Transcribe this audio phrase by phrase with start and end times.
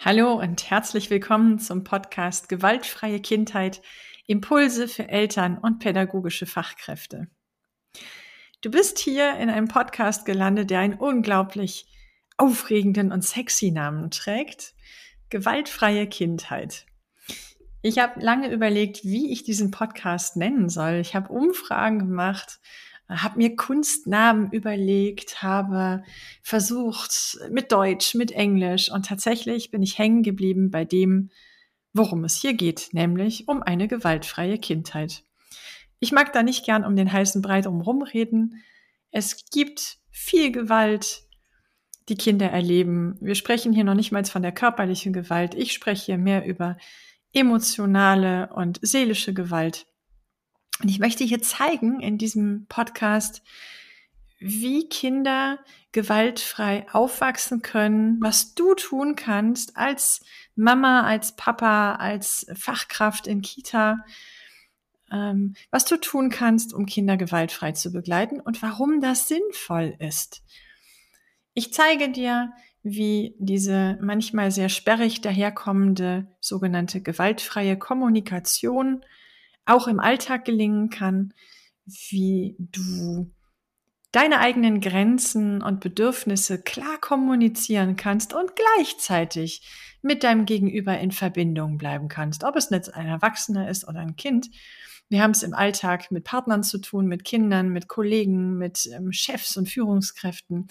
[0.00, 3.82] Hallo und herzlich willkommen zum Podcast Gewaltfreie Kindheit,
[4.28, 7.26] Impulse für Eltern und pädagogische Fachkräfte.
[8.60, 11.88] Du bist hier in einem Podcast gelandet, der einen unglaublich
[12.36, 14.76] aufregenden und sexy Namen trägt.
[15.30, 16.86] Gewaltfreie Kindheit.
[17.82, 20.98] Ich habe lange überlegt, wie ich diesen Podcast nennen soll.
[21.00, 22.60] Ich habe Umfragen gemacht
[23.08, 26.02] habe mir Kunstnamen überlegt, habe
[26.42, 31.30] versucht mit Deutsch, mit Englisch und tatsächlich bin ich hängen geblieben bei dem,
[31.92, 35.24] worum es hier geht, nämlich um eine gewaltfreie Kindheit.
[36.00, 38.62] Ich mag da nicht gern um den heißen Brei drumherum reden.
[39.10, 41.22] Es gibt viel Gewalt,
[42.08, 43.16] die Kinder erleben.
[43.20, 45.54] Wir sprechen hier noch nicht mal von der körperlichen Gewalt.
[45.54, 46.76] Ich spreche hier mehr über
[47.32, 49.86] emotionale und seelische Gewalt.
[50.82, 53.42] Und ich möchte hier zeigen in diesem Podcast,
[54.38, 55.58] wie Kinder
[55.92, 60.20] gewaltfrei aufwachsen können, was du tun kannst als
[60.54, 64.04] Mama, als Papa, als Fachkraft in Kita,
[65.10, 70.42] ähm, was du tun kannst, um Kinder gewaltfrei zu begleiten und warum das sinnvoll ist.
[71.54, 72.52] Ich zeige dir,
[72.84, 79.04] wie diese manchmal sehr sperrig daherkommende sogenannte gewaltfreie Kommunikation
[79.68, 81.32] auch im Alltag gelingen kann,
[82.10, 83.30] wie du
[84.12, 89.62] deine eigenen Grenzen und Bedürfnisse klar kommunizieren kannst und gleichzeitig
[90.00, 94.16] mit deinem Gegenüber in Verbindung bleiben kannst, ob es jetzt ein Erwachsener ist oder ein
[94.16, 94.48] Kind.
[95.08, 99.12] Wir haben es im Alltag mit Partnern zu tun, mit Kindern, mit Kollegen, mit ähm,
[99.12, 100.68] Chefs und Führungskräften.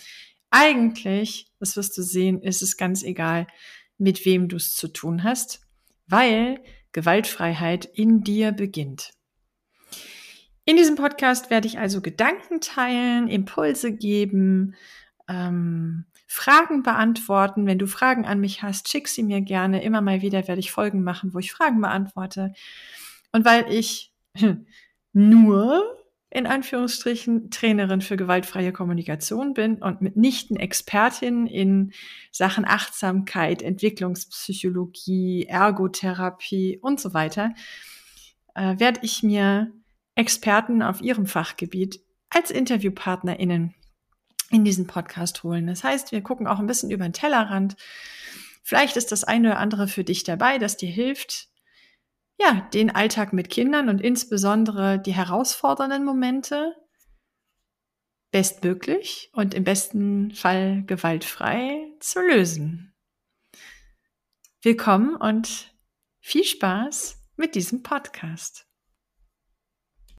[0.49, 3.47] Eigentlich, das wirst du sehen, ist es ganz egal,
[3.97, 5.66] mit wem du es zu tun hast,
[6.07, 6.59] weil
[6.91, 9.11] Gewaltfreiheit in dir beginnt.
[10.65, 14.75] In diesem Podcast werde ich also Gedanken teilen, Impulse geben,
[15.29, 17.65] ähm, Fragen beantworten.
[17.65, 19.81] Wenn du Fragen an mich hast, schick sie mir gerne.
[19.81, 22.53] Immer mal wieder werde ich Folgen machen, wo ich Fragen beantworte.
[23.31, 24.11] Und weil ich
[25.13, 25.96] nur
[26.29, 31.93] in Anführungsstrichen Trainerin für gewaltfreie Kommunikation bin und mitnichten Expertin in
[32.31, 37.53] Sachen Achtsamkeit, Entwicklungspsychologie, Ergotherapie und so weiter,
[38.55, 39.71] äh, werde ich mir
[40.15, 43.73] Experten auf ihrem Fachgebiet als InterviewpartnerInnen
[44.49, 45.67] in diesen Podcast holen.
[45.67, 47.75] Das heißt, wir gucken auch ein bisschen über den Tellerrand.
[48.63, 51.47] Vielleicht ist das eine oder andere für dich dabei, das dir hilft,
[52.37, 56.75] ja, den Alltag mit Kindern und insbesondere die herausfordernden Momente
[58.31, 62.93] bestmöglich und im besten Fall gewaltfrei zu lösen.
[64.61, 65.75] Willkommen und
[66.19, 68.66] viel Spaß mit diesem Podcast.